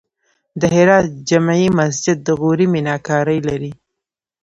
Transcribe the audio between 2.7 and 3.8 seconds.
میناکاري لري